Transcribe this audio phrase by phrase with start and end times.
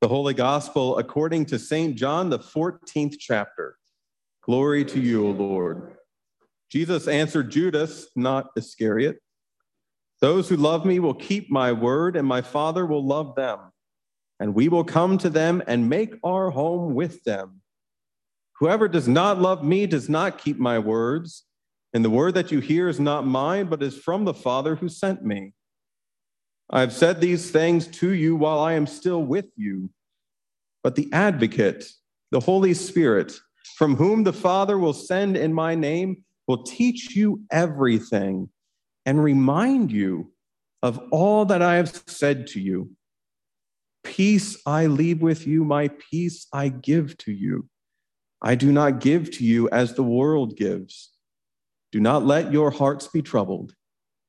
[0.00, 1.94] The Holy Gospel according to St.
[1.94, 3.76] John, the 14th chapter.
[4.42, 5.94] Glory to you, O Lord.
[6.70, 9.18] Jesus answered Judas, not Iscariot
[10.22, 13.58] Those who love me will keep my word, and my Father will love them.
[14.38, 17.60] And we will come to them and make our home with them.
[18.58, 21.44] Whoever does not love me does not keep my words.
[21.92, 24.88] And the word that you hear is not mine, but is from the Father who
[24.88, 25.52] sent me.
[26.72, 29.90] I have said these things to you while I am still with you.
[30.84, 31.84] But the advocate,
[32.30, 33.38] the Holy Spirit,
[33.76, 38.48] from whom the Father will send in my name, will teach you everything
[39.04, 40.32] and remind you
[40.82, 42.92] of all that I have said to you.
[44.04, 47.68] Peace I leave with you, my peace I give to you.
[48.42, 51.10] I do not give to you as the world gives.
[51.92, 53.74] Do not let your hearts be troubled,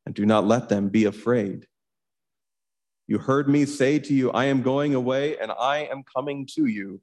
[0.05, 1.67] and do not let them be afraid.
[3.11, 6.67] You heard me say to you, I am going away and I am coming to
[6.67, 7.01] you.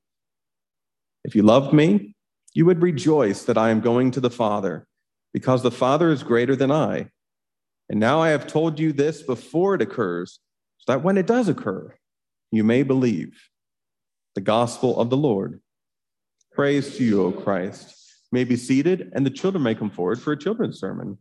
[1.23, 2.15] If you loved me,
[2.55, 4.87] you would rejoice that I am going to the Father,
[5.35, 7.11] because the Father is greater than I.
[7.91, 10.41] And now I have told you this before it occurs,
[10.79, 11.95] so that when it does occur,
[12.51, 13.39] you may believe.
[14.35, 15.61] The gospel of the Lord.
[16.53, 17.95] Praise to you, O Christ.
[18.33, 21.19] May be seated, and the children may come forward for a children's sermon.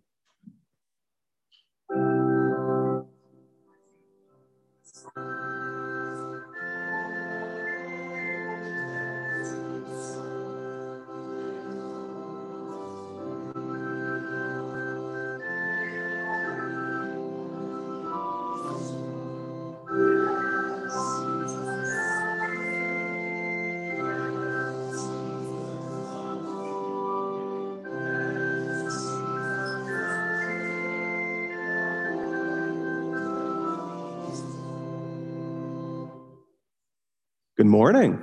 [37.58, 38.22] Good morning.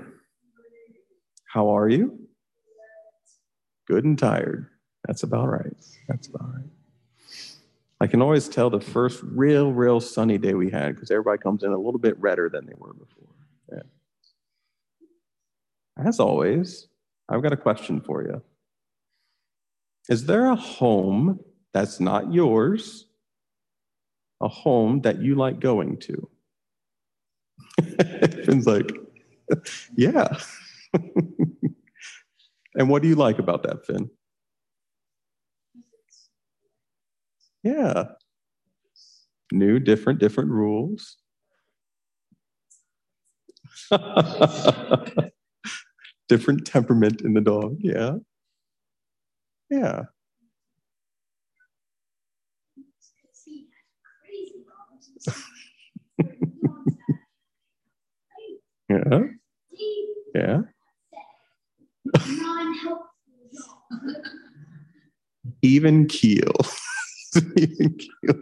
[1.52, 2.20] How are you?
[3.88, 4.68] Good and tired.
[5.08, 5.74] That's about right.
[6.06, 6.70] That's about right.
[8.00, 11.64] I can always tell the first real, real sunny day we had because everybody comes
[11.64, 13.34] in a little bit redder than they were before.
[13.72, 13.82] Yeah.
[16.06, 16.86] As always,
[17.28, 18.40] I've got a question for you.
[20.08, 21.40] Is there a home
[21.72, 23.06] that's not yours,
[24.40, 26.30] a home that you like going to?
[28.44, 28.92] Finn's like,
[29.96, 30.28] yeah.
[32.74, 34.10] and what do you like about that, Finn?
[37.62, 38.04] Yeah.
[39.52, 41.16] New, different, different rules.
[46.28, 47.76] different temperament in the dog.
[47.80, 48.16] Yeah.
[49.70, 50.04] Yeah.
[58.88, 59.20] Yeah.
[60.34, 60.60] Yeah.
[65.62, 66.52] Even keel.
[67.56, 68.34] Even keel.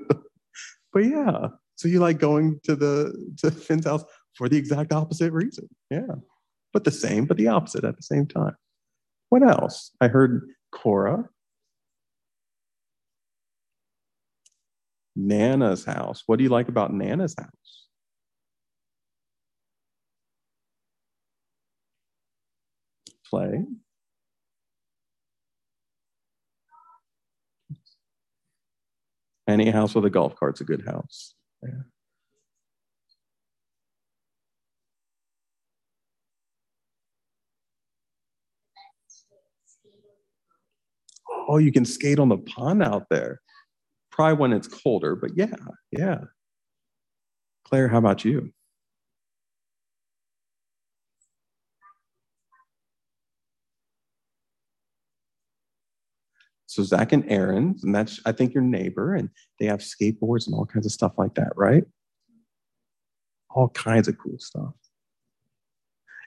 [0.93, 1.49] But yeah.
[1.77, 4.05] So you like going to the to Finn's house
[4.35, 5.69] for the exact opposite reason.
[5.91, 6.17] Yeah.
[6.73, 8.57] But the same, but the opposite at the same time.
[9.29, 9.91] What else?
[10.01, 11.29] I heard Cora.
[15.15, 16.23] Nana's house.
[16.27, 17.87] What do you like about Nana's house?
[23.33, 23.65] Play.
[29.49, 31.35] Any house with a golf cart's a good house.
[31.63, 31.71] Yeah.
[41.49, 43.41] Oh, you can skate on the pond out there.
[44.11, 45.55] Probably when it's colder, but yeah,
[45.91, 46.19] yeah.
[47.65, 48.53] Claire, how about you?
[56.73, 59.29] So Zach and Aaron, and that's I think your neighbor, and
[59.61, 61.85] they have skateboards and all kinds of stuff like that, right?
[63.51, 64.73] All kinds of cool stuff.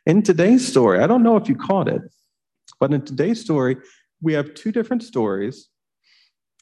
[0.06, 2.04] In today's story, I don't know if you caught it,
[2.80, 3.78] but in today's story,
[4.22, 5.70] we have two different stories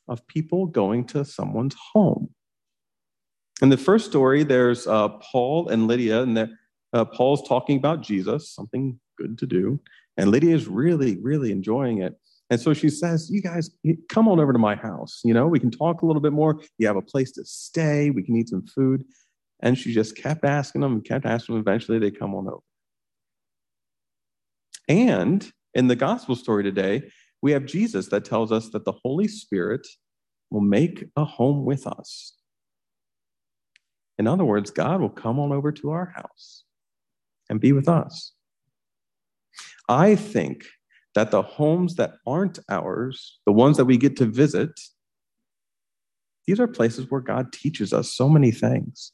[0.07, 2.29] of people going to someone's home.
[3.61, 6.49] In the first story, there's uh, Paul and Lydia, and
[6.93, 9.81] uh, Paul's talking about Jesus, something good to do,
[10.15, 12.17] and Lydia is really, really enjoying it.
[12.49, 13.71] And so she says, You guys,
[14.09, 15.21] come on over to my house.
[15.23, 16.61] You know, we can talk a little bit more.
[16.77, 18.09] You have a place to stay.
[18.09, 19.03] We can eat some food.
[19.61, 21.61] And she just kept asking them and kept asking them.
[21.61, 22.59] Eventually, they come on over.
[24.87, 27.03] And in the gospel story today,
[27.41, 29.87] we have Jesus that tells us that the Holy Spirit
[30.51, 32.33] will make a home with us.
[34.17, 36.63] In other words, God will come on over to our house.
[37.49, 38.33] and be with us.
[39.89, 40.65] I think
[41.15, 44.71] that the homes that aren't ours, the ones that we get to visit,
[46.47, 49.11] these are places where God teaches us so many things.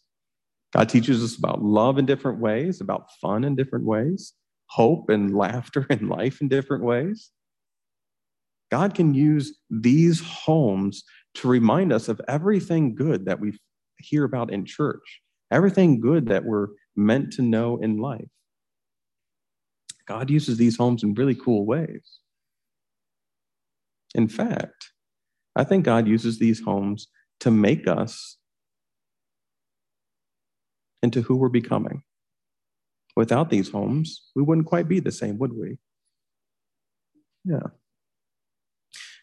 [0.73, 4.33] God teaches us about love in different ways, about fun in different ways,
[4.67, 7.31] hope and laughter and life in different ways.
[8.71, 11.03] God can use these homes
[11.35, 13.57] to remind us of everything good that we
[13.97, 15.21] hear about in church,
[15.51, 18.29] everything good that we're meant to know in life.
[20.09, 22.19] God uses these homes in really cool ways.
[24.15, 24.91] In fact,
[25.55, 27.07] I think God uses these homes
[27.41, 28.37] to make us
[31.03, 32.01] into who we're becoming.
[33.15, 35.77] Without these homes, we wouldn't quite be the same, would we?
[37.45, 37.67] Yeah.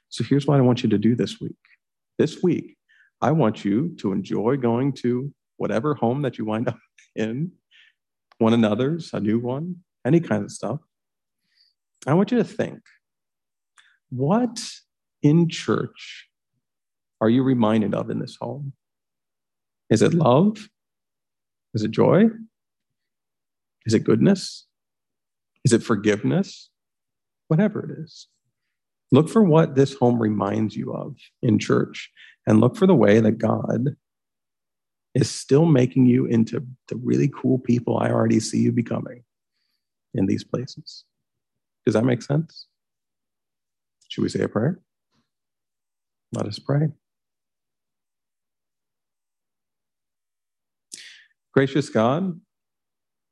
[0.09, 1.57] So here's what I want you to do this week.
[2.17, 2.77] This week,
[3.21, 6.79] I want you to enjoy going to whatever home that you wind up
[7.17, 7.53] in,
[8.39, 9.77] one another's, a new one,
[10.07, 10.81] any kind of stuff.
[12.07, 12.81] I want you to think
[14.11, 14.63] what
[15.23, 16.29] in church
[17.21, 18.73] are you reminded of in this home?
[19.91, 20.69] Is it love?
[21.75, 22.27] Is it joy?
[23.85, 24.67] Is it goodness?
[25.65, 26.71] Is it forgiveness?
[27.49, 28.29] Whatever it is.
[29.13, 32.11] Look for what this home reminds you of in church
[32.47, 33.97] and look for the way that God
[35.15, 39.23] is still making you into the really cool people I already see you becoming
[40.15, 41.05] in these places.
[41.85, 42.67] Does that make sense?
[44.09, 44.81] Should we say a prayer?
[46.33, 46.89] Let us pray.
[51.55, 52.41] Gracious God,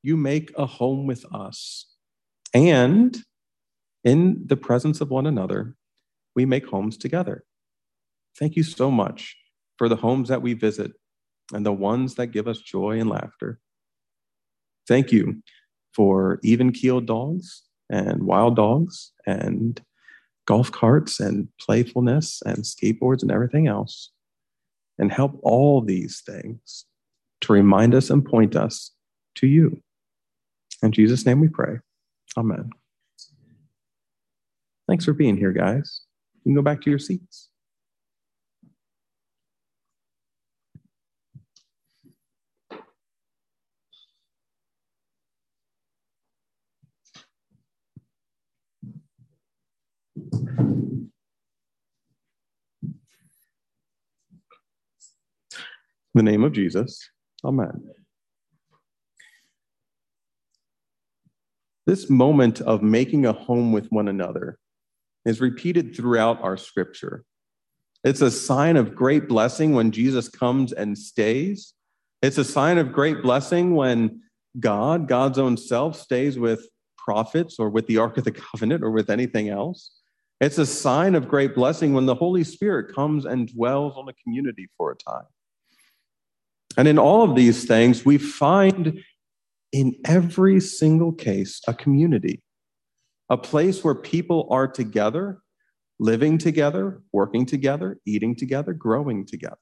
[0.02, 1.86] you make a home with us.
[2.54, 3.16] And
[4.04, 5.74] in the presence of one another,
[6.34, 7.44] we make homes together.
[8.38, 9.36] Thank you so much
[9.76, 10.92] for the homes that we visit
[11.52, 13.60] and the ones that give us joy and laughter.
[14.86, 15.42] Thank you
[15.94, 19.80] for even keeled dogs and wild dogs and
[20.46, 24.10] golf carts and playfulness and skateboards and everything else.
[24.98, 26.84] And help all these things
[27.40, 28.92] to remind us and point us
[29.36, 29.82] to you.
[30.82, 31.78] In Jesus' name we pray.
[32.36, 32.70] Amen.
[34.86, 36.02] Thanks for being here, guys.
[36.36, 37.48] You can go back to your seats.
[56.14, 57.08] The name of Jesus.
[57.44, 57.90] Amen.
[61.86, 64.58] This moment of making a home with one another
[65.26, 67.24] is repeated throughout our scripture.
[68.04, 71.74] It's a sign of great blessing when Jesus comes and stays.
[72.22, 74.22] It's a sign of great blessing when
[74.60, 78.90] God, God's own self, stays with prophets or with the Ark of the Covenant or
[78.90, 79.90] with anything else.
[80.40, 84.14] It's a sign of great blessing when the Holy Spirit comes and dwells on a
[84.22, 85.24] community for a time.
[86.76, 89.00] And in all of these things, we find
[89.72, 92.42] in every single case a community,
[93.30, 95.40] a place where people are together,
[95.98, 99.58] living together, working together, eating together, growing together.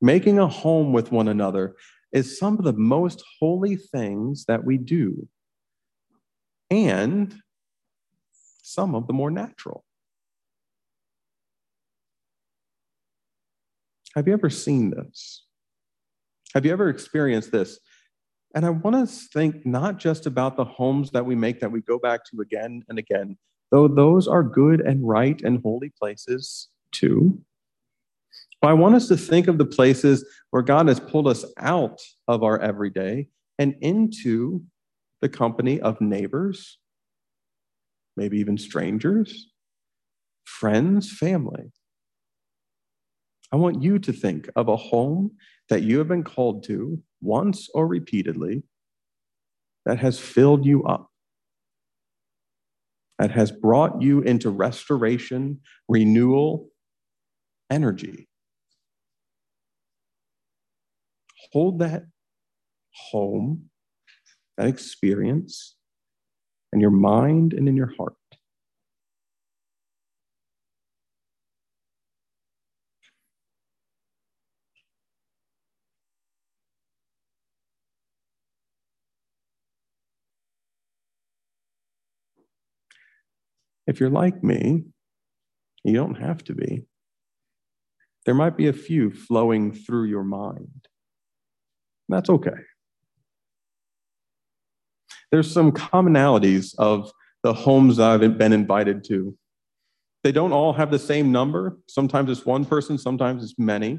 [0.00, 1.76] Making a home with one another
[2.12, 5.28] is some of the most holy things that we do,
[6.70, 7.34] and
[8.62, 9.84] some of the more natural.
[14.14, 15.44] Have you ever seen this?
[16.54, 17.80] Have you ever experienced this?
[18.54, 21.72] And I want us to think not just about the homes that we make that
[21.72, 23.36] we go back to again and again,
[23.72, 27.40] though those are good and right and holy places too.
[28.62, 32.00] But I want us to think of the places where God has pulled us out
[32.28, 33.28] of our everyday
[33.58, 34.62] and into
[35.20, 36.78] the company of neighbors,
[38.16, 39.50] maybe even strangers,
[40.44, 41.72] friends, family.
[43.54, 45.30] I want you to think of a home
[45.68, 48.64] that you have been called to once or repeatedly
[49.86, 51.08] that has filled you up,
[53.20, 56.70] that has brought you into restoration, renewal,
[57.70, 58.28] energy.
[61.52, 62.06] Hold that
[63.12, 63.70] home,
[64.56, 65.76] that experience,
[66.72, 68.14] in your mind and in your heart.
[83.86, 84.84] If you're like me,
[85.84, 86.86] you don't have to be.
[88.24, 90.88] There might be a few flowing through your mind.
[92.08, 92.50] That's okay.
[95.30, 97.10] there's some commonalities of
[97.42, 99.36] the homes I've been invited to.
[100.22, 101.76] They don't all have the same number.
[101.88, 103.98] Sometimes it's one person, sometimes it's many.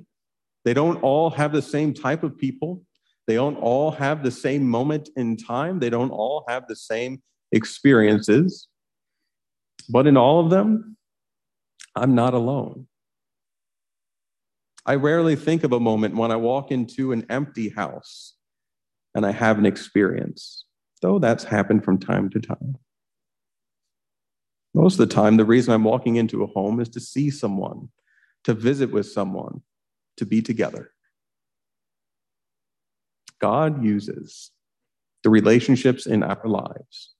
[0.63, 2.83] They don't all have the same type of people.
[3.27, 5.79] They don't all have the same moment in time.
[5.79, 8.69] They don't all have the same experiences.
[9.89, 10.97] But in all of them,
[11.95, 12.87] I'm not alone.
[14.85, 18.33] I rarely think of a moment when I walk into an empty house
[19.15, 20.65] and I have an experience,
[21.01, 22.77] though that's happened from time to time.
[24.73, 27.89] Most of the time, the reason I'm walking into a home is to see someone,
[28.43, 29.61] to visit with someone,
[30.17, 30.91] to be together.
[33.39, 34.51] God uses
[35.23, 37.15] the relationships in our lives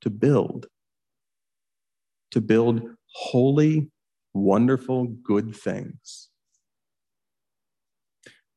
[0.00, 0.66] to build,
[2.32, 2.82] to build
[3.14, 3.90] holy,
[4.34, 6.28] wonderful, good things.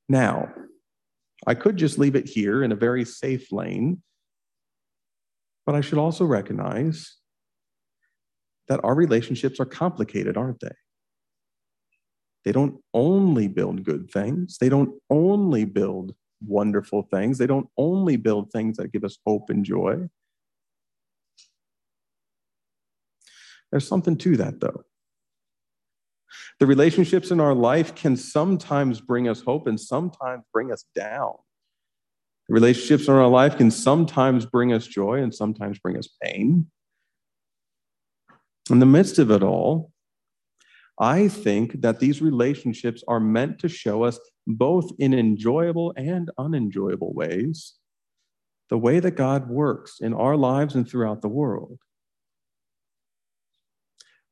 [0.10, 0.50] Now,
[1.48, 4.02] I could just leave it here in a very safe lane,
[5.66, 7.16] but I should also recognize
[8.68, 10.76] that our relationships are complicated, aren't they?
[12.46, 16.14] They don't only build good things, they don't only build
[16.46, 20.08] wonderful things, they don't only build things that give us hope and joy.
[23.72, 24.84] There's something to that, though.
[26.60, 31.34] The relationships in our life can sometimes bring us hope and sometimes bring us down.
[32.48, 36.68] The relationships in our life can sometimes bring us joy and sometimes bring us pain.
[38.70, 39.92] In the midst of it all,
[41.00, 47.14] I think that these relationships are meant to show us, both in enjoyable and unenjoyable
[47.14, 47.74] ways,
[48.70, 51.80] the way that God works in our lives and throughout the world.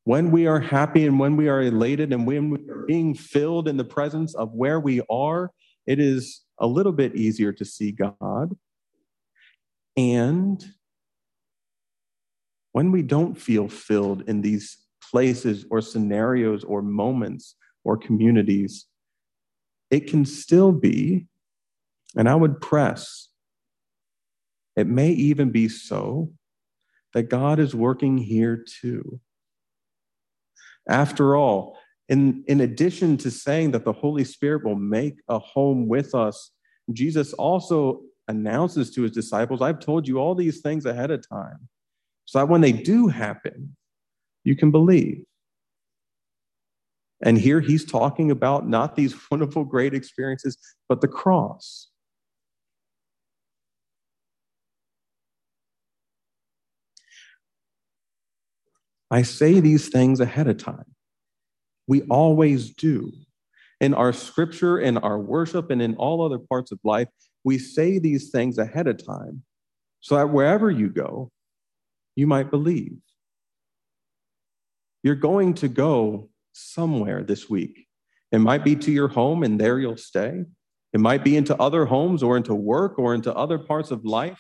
[0.10, 3.68] When we are happy and when we are elated and when we are being filled
[3.68, 5.52] in the presence of where we are,
[5.86, 8.58] it is a little bit easier to see God.
[9.96, 10.66] And
[12.72, 14.78] when we don't feel filled in these
[15.12, 18.88] places or scenarios or moments or communities,
[19.92, 21.28] it can still be,
[22.18, 23.30] and I would press,
[24.76, 26.32] it may even be so
[27.14, 29.20] that God is working here too.
[30.90, 31.78] After all,
[32.10, 36.52] in, in addition to saying that the Holy Spirit will make a home with us,
[36.92, 41.70] Jesus also announces to his disciples, I've told you all these things ahead of time
[42.26, 43.76] so that when they do happen,
[44.44, 45.24] you can believe.
[47.22, 51.90] And here he's talking about not these wonderful, great experiences, but the cross.
[59.12, 60.96] I say these things ahead of time.
[61.88, 63.12] We always do.
[63.82, 67.08] In our scripture, in our worship, and in all other parts of life,
[67.44, 69.44] we say these things ahead of time
[70.02, 71.32] so that wherever you go,
[72.16, 72.98] you might believe.
[75.04, 77.88] You're going to go somewhere this week.
[78.32, 80.44] It might be to your home and there you'll stay.
[80.92, 84.40] It might be into other homes or into work or into other parts of life.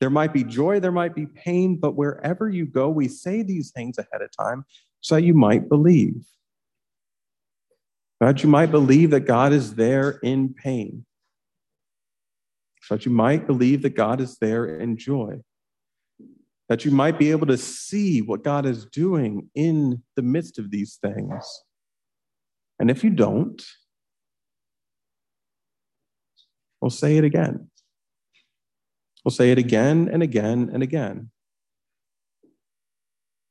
[0.00, 3.72] There might be joy, there might be pain, but wherever you go, we say these
[3.72, 4.64] things ahead of time
[5.00, 6.24] so you might believe.
[8.20, 11.04] That you might believe that God is there in pain.
[12.82, 15.40] So that you might believe that God is there in joy
[16.68, 20.70] that you might be able to see what God is doing in the midst of
[20.70, 21.44] these things.
[22.78, 23.60] And if you don't,
[26.80, 27.70] we'll say it again.
[29.24, 31.30] We'll say it again and again and again.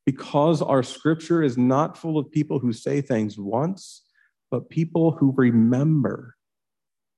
[0.05, 4.03] Because our scripture is not full of people who say things once,
[4.49, 6.35] but people who remember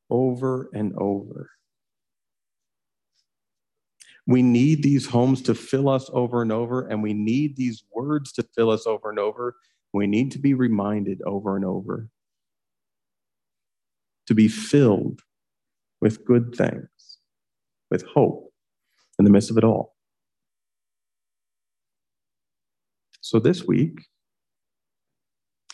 [0.09, 1.51] over and over.
[4.25, 8.31] We need these homes to fill us over and over, and we need these words
[8.33, 9.55] to fill us over and over.
[9.93, 12.09] We need to be reminded over and over
[14.27, 15.21] to be filled
[16.01, 17.18] with good things,
[17.89, 18.51] with hope
[19.17, 19.95] in the midst of it all.
[23.21, 24.05] So this week,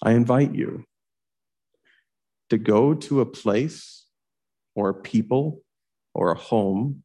[0.01, 0.83] I invite you
[2.49, 4.05] to go to a place
[4.75, 5.61] or a people
[6.13, 7.03] or a home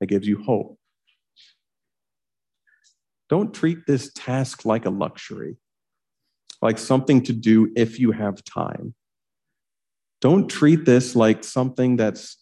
[0.00, 0.78] that gives you hope.
[3.28, 5.56] Don't treat this task like a luxury,
[6.62, 8.94] like something to do if you have time.
[10.20, 12.38] Don't treat this like something that's,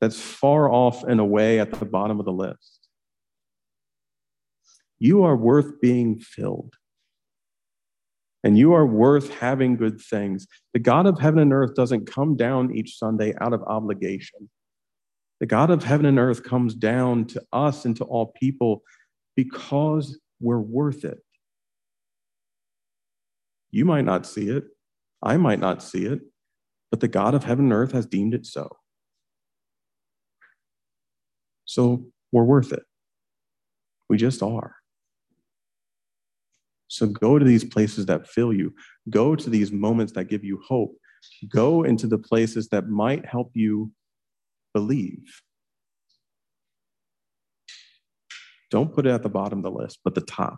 [0.00, 2.88] that's far off and away at the bottom of the list.
[4.98, 6.74] You are worth being filled.
[8.44, 10.46] And you are worth having good things.
[10.72, 14.48] The God of heaven and earth doesn't come down each Sunday out of obligation.
[15.40, 18.82] The God of heaven and earth comes down to us and to all people
[19.34, 21.18] because we're worth it.
[23.70, 24.64] You might not see it.
[25.22, 26.20] I might not see it,
[26.90, 28.70] but the God of heaven and earth has deemed it so.
[31.76, 32.84] So we're worth it.
[34.08, 34.76] We just are.
[36.88, 38.72] So go to these places that fill you.
[39.10, 40.96] Go to these moments that give you hope.
[41.50, 43.92] Go into the places that might help you
[44.72, 45.42] believe.
[48.70, 50.56] Don't put it at the bottom of the list, but the top.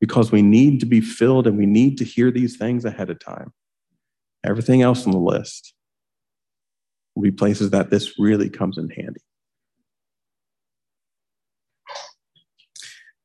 [0.00, 3.18] Because we need to be filled and we need to hear these things ahead of
[3.18, 3.52] time.
[4.44, 5.74] Everything else on the list
[7.14, 9.20] will be places that this really comes in handy.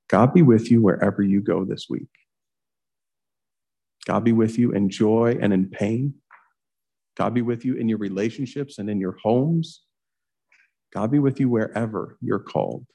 [0.09, 2.09] God be with you wherever you go this week.
[4.05, 6.15] God be with you in joy and in pain.
[7.15, 9.83] God be with you in your relationships and in your homes.
[10.93, 12.85] God be with you wherever you're called.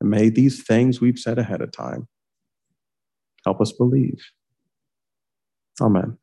[0.00, 2.08] And may these things we've said ahead of time
[3.44, 4.22] help us believe.
[5.80, 6.18] Amen.